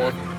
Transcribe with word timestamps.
everyone. 0.00 0.29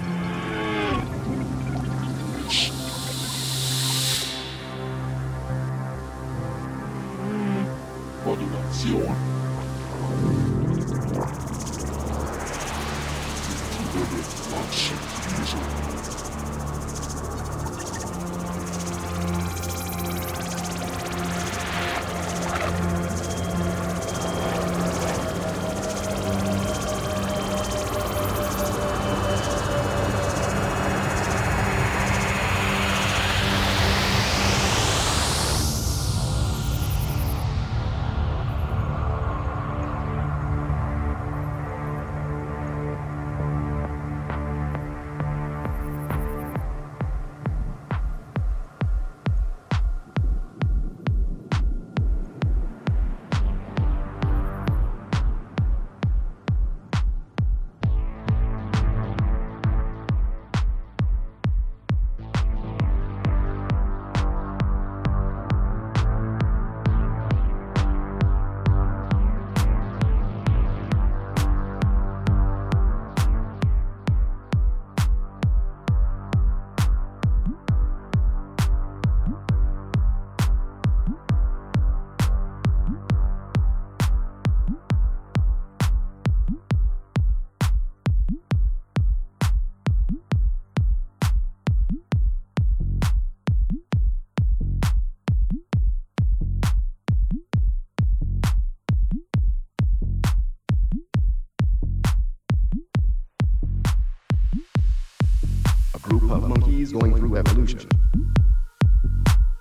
Going 107.02 107.16
through 107.16 107.36
evolution. 107.36 107.90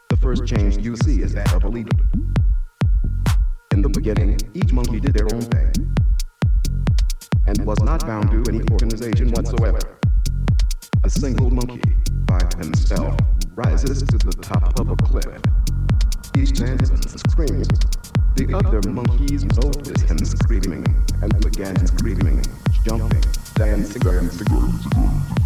The 0.09 0.17
first 0.17 0.47
change 0.47 0.77
you 0.79 0.97
see 0.97 1.23
is 1.23 1.33
that 1.35 1.53
of 1.55 1.65
a 1.65 1.69
leader. 1.69 1.97
In 3.73 3.83
the 3.83 3.89
beginning, 3.89 4.39
each 4.55 4.73
monkey 4.73 5.01
did 5.01 5.15
their 5.15 5.27
own 5.33 5.41
thing 5.41 5.73
and 7.47 7.65
was 7.65 7.81
not 7.81 8.07
bound 8.07 8.31
to 8.31 8.53
any 8.53 8.63
organization 8.71 9.31
whatsoever. 9.31 9.79
A 11.05 11.11
single 11.11 11.51
monkey, 11.51 11.95
by 12.27 12.41
himself, 12.59 13.17
rises 13.55 14.03
to 14.03 14.19
the 14.19 14.33
top 14.43 14.79
of 14.79 14.91
a 14.91 14.97
cliff. 14.97 15.41
He 16.35 16.47
stands 16.47 16.91
and 16.91 17.21
screams. 17.31 17.69
The 18.37 18.55
other 18.55 18.89
monkeys 18.91 19.45
noticed 19.45 20.03
him 20.03 20.19
screaming 20.25 20.85
and 21.23 21.41
began 21.41 21.87
screaming, 21.87 22.45
jumping, 22.85 23.25
dancing, 23.55 24.03
dancing, 24.03 24.47
dancing. 24.47 25.40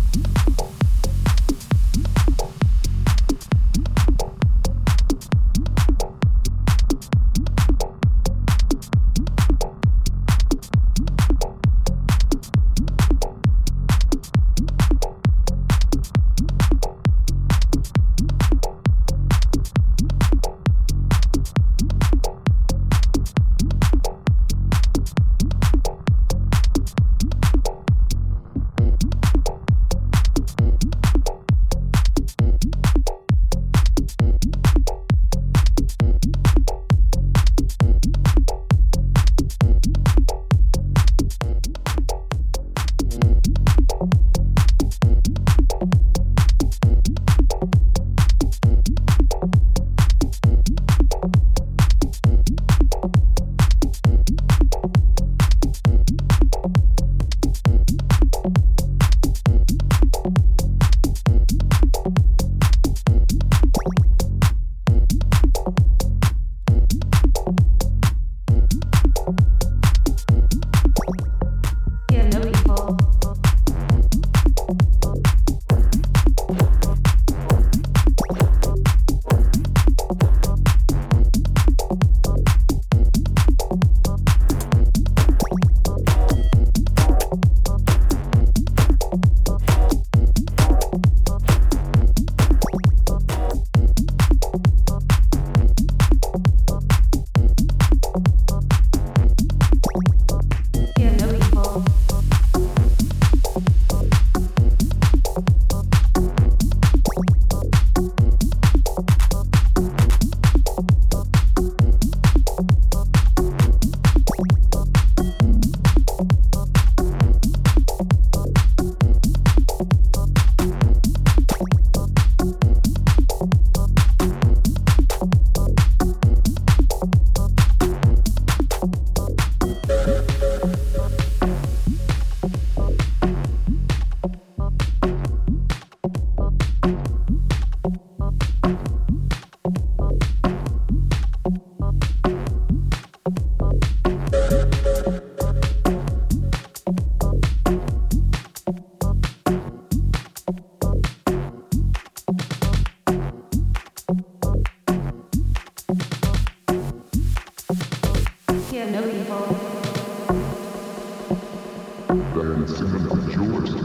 Diana 162.34 162.66
Simmons 162.66 163.12
is 163.28 163.36
yours. 163.36 163.76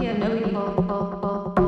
Yeah, 0.00 0.16
no, 0.16 1.59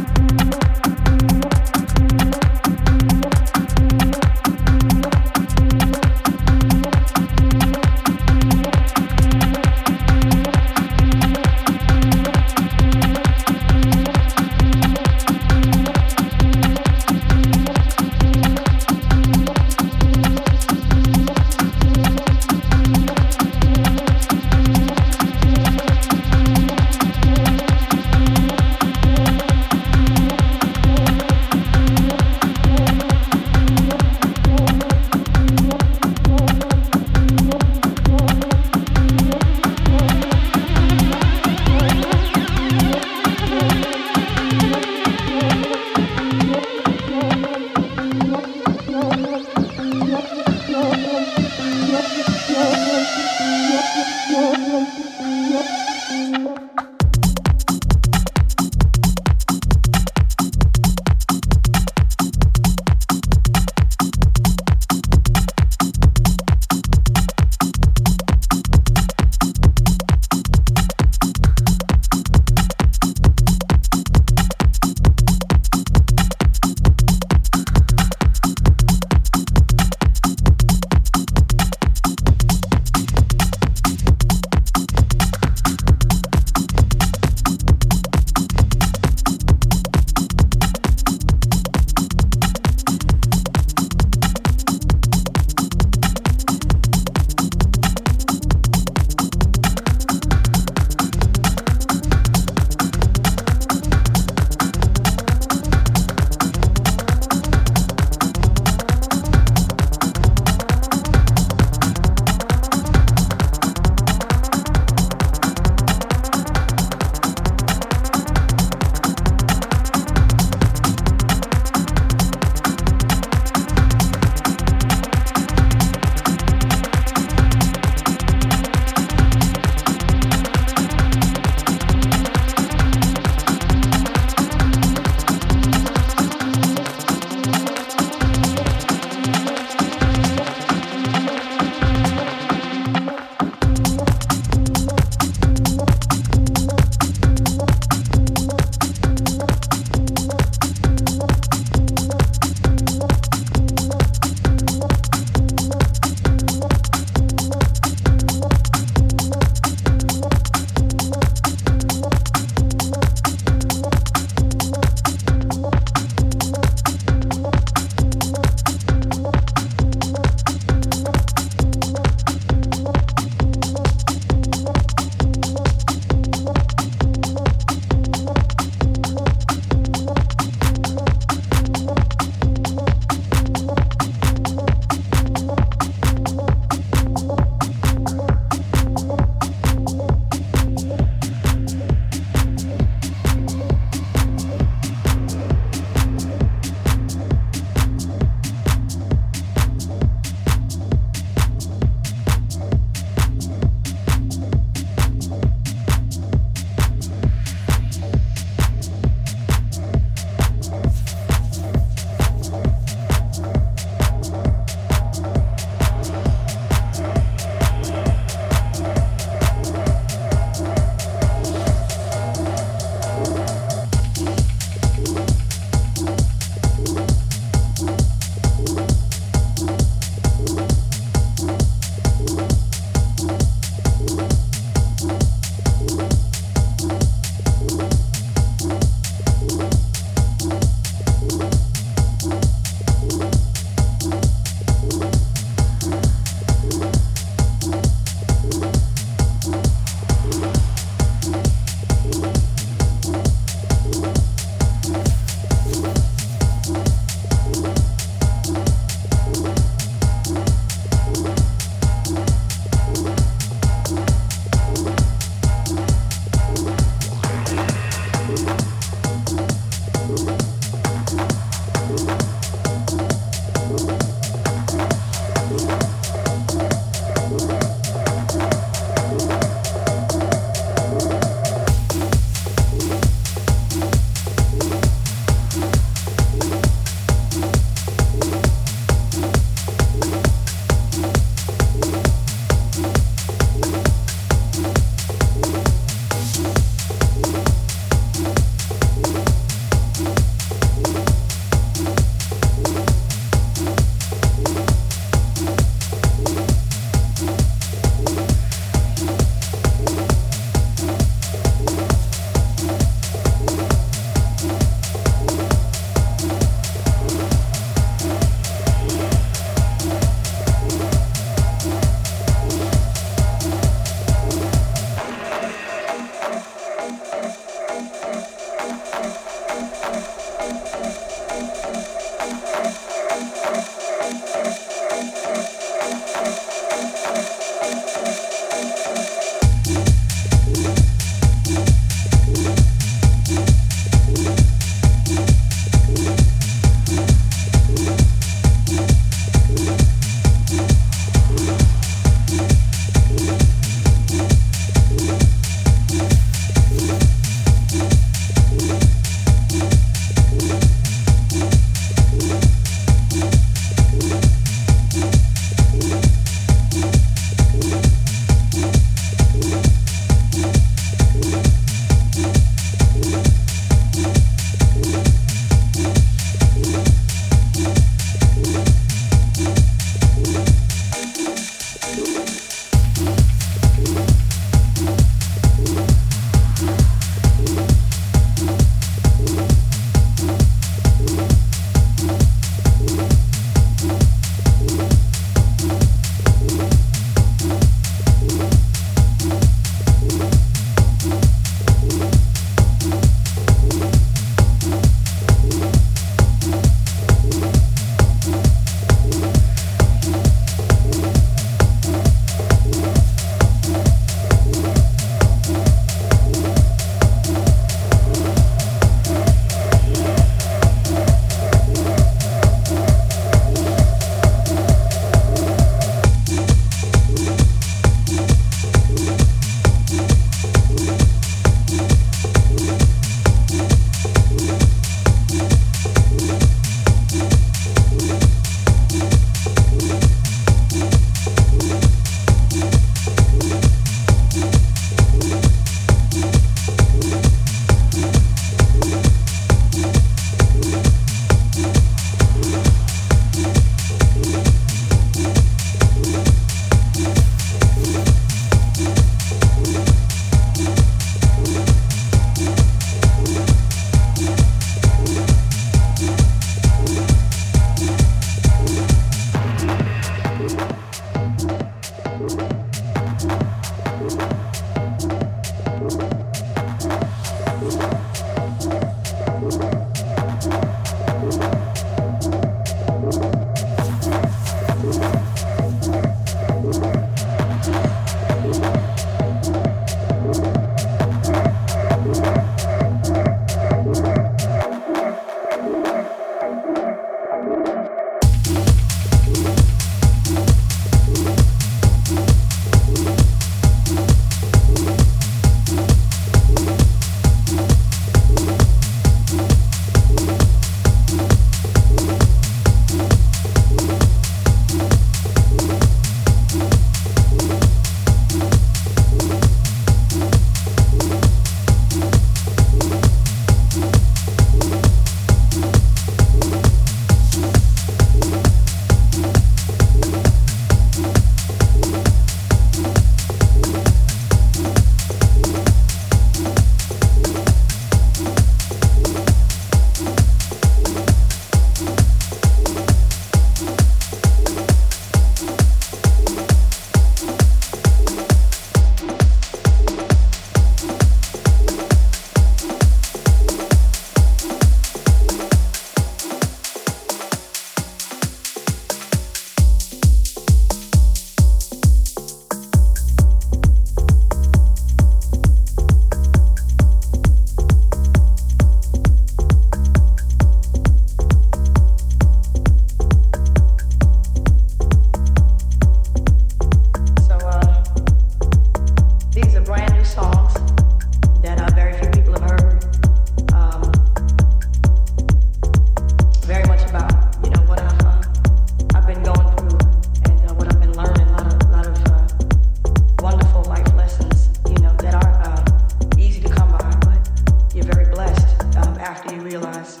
realize 599.52 600.00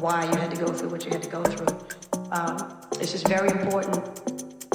why 0.00 0.24
you 0.30 0.36
had 0.36 0.50
to 0.50 0.60
go 0.60 0.70
through 0.70 0.90
what 0.90 1.02
you 1.02 1.10
had 1.10 1.22
to 1.22 1.30
go 1.30 1.42
through. 1.42 1.74
Um, 2.30 2.76
it's 3.00 3.12
just 3.12 3.26
very 3.26 3.48
important 3.48 3.94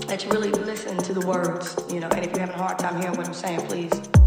that 0.07 0.23
you 0.23 0.31
really 0.31 0.49
listen 0.49 0.97
to 0.97 1.13
the 1.13 1.25
words, 1.27 1.77
you 1.93 1.99
know, 1.99 2.09
and 2.09 2.25
if 2.25 2.31
you're 2.31 2.39
having 2.39 2.55
a 2.55 2.57
hard 2.57 2.79
time 2.79 2.99
hearing 2.99 3.15
what 3.15 3.27
I'm 3.27 3.33
saying, 3.33 3.61
please. 3.67 4.20